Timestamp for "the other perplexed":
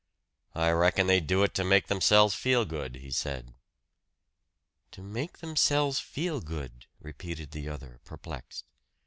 7.51-8.65